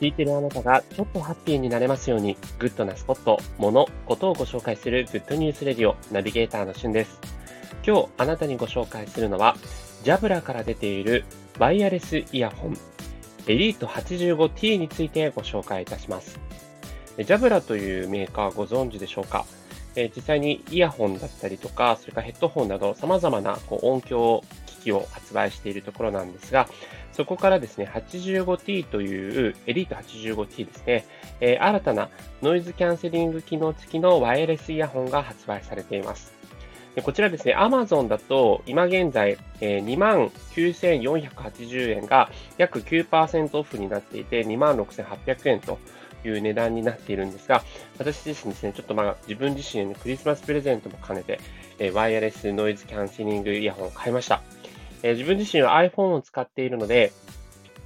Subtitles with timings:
[0.00, 7.18] 聞いてるあなたがちょっとハッピーになれますように、グッドなスポット、もの、ことをご紹介する Good News Radio ナビゲーターのしゅんです。
[7.86, 9.56] 今日あなたにご紹介するのは、
[10.02, 11.24] Jabra から出ている
[11.58, 12.76] ワイヤレスイヤホン、
[13.46, 16.38] Elite 85t についてご紹介いたします。
[17.16, 19.46] Jabra というメーカーご存知でしょうか？
[20.14, 24.44] 実際にイヤホンだったりとか、それからヘッドホンなど様々なこう音響
[24.86, 26.68] 機を発売しているところなんですが、
[27.12, 31.06] そこからですね、85T という、エリート 85T ですね、
[31.40, 32.08] え新たな
[32.42, 36.34] ノイズキャンセリング機能付きのワイヤレスイヤホンが発売されています。
[37.02, 45.78] こちらですね、Amazon だと今現在、え29,480円が約9%オフになっていて26,800円と
[46.24, 47.62] いう値段になっているんですが、
[47.98, 51.40] 私自身ですね、ちょっとまあ自分自身へのクリスマスプレゼントも兼ねて、
[51.78, 54.40] えワイヤレスノイズキャンセリングイヤホンを買いました。
[55.02, 57.12] え自分自身は iPhone を使っているので、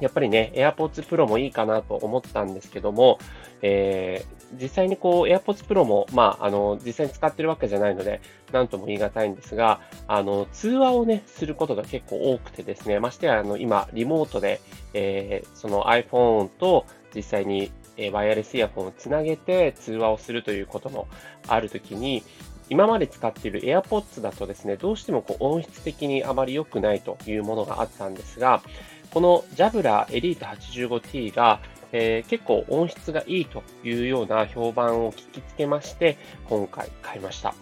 [0.00, 3.18] やっぱりね、AirPods Pro もいいかなと思ったんですけども、
[3.62, 8.20] えー、実際にこう AirPods Pro も、まあ、あの、実際に使ってるわけじゃないので、
[8.52, 14.60] なんとも言い難いんですが、あの、通話をね、することが結構多くてですね、ましてや、あの、今、リモートで、
[14.94, 21.06] えー、その iPhone と実際にえワイヤレスイヤホンをつなげて通話をするということも
[21.46, 22.22] あるときに、
[22.70, 28.62] 今まで使っている AirPods だとですね、どうしてもこう音質的にあまり良くないというものがあったんですが、
[29.10, 31.60] この Jabra Elite 85T が、
[31.92, 36.16] えー、結構音質がいいというような評判を聞きつけまして、
[36.48, 37.54] 今回買いました。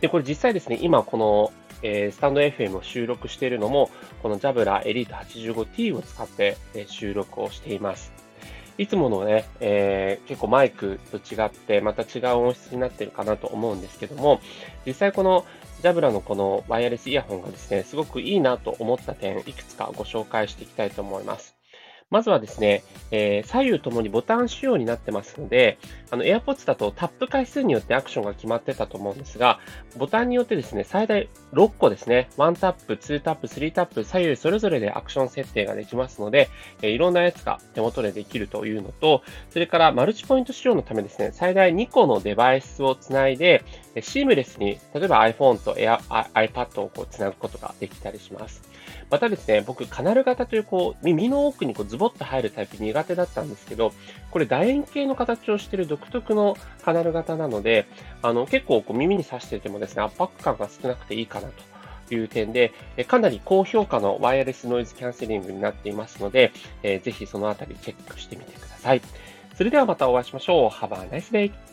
[0.00, 3.90] で、これ実際ですね、今この、えー、スタンド FM を収録しているのも、
[4.22, 8.12] この Jabra Elite 85T を使って、え収録をしています。
[8.80, 14.40] いつものね、えー、結構マイクと違って、また違う音質になってるかなと思うんですけども、
[14.86, 15.44] 実際この
[15.82, 21.59] ジャブラのこのワイヤレスイヤホンがですね、すごくいいなと思った点、いくつかご紹介していきたいと思います。
[22.10, 25.78] まずはですね、えー、左右ともにボタン仕様になってますので、
[26.10, 29.60] あの、AirPods だとタップ回数によってアクションが決まってたと思うんですが、
[29.96, 36.50] ボタンによってですね、最大6個ですね、1タップ、2タップ、3タップ、左右それぞれでアクション設定ができますので、
[36.82, 43.64] えー、いろんなやつが手元でできるというのと、それからマルチポイント仕様のためですね、最大2個のデバイスをつないで、
[44.00, 45.98] シームレスに、例えば iPhone と Air
[46.34, 48.62] iPad をこうつなぐことができたりします。
[49.10, 53.92] またですね、僕、カナル型というこう耳の奥にこうズボッと入るタイプ苦手だったんですけど、
[54.30, 57.86] これ楕円形の形をしている独特のカナル型なので、
[58.22, 61.48] あの結構こう耳に刺しててもですね、圧迫感が少なくていいかな
[62.08, 62.72] という点で、
[63.08, 66.52] かなり高評価のワイヤレスノイズキャンセリングになっていますので、
[66.84, 69.02] えー、ぜひそのあたりチェックしてみてください。
[69.56, 70.68] それではまたお会いしましょう。
[70.68, 71.69] Have a nice day!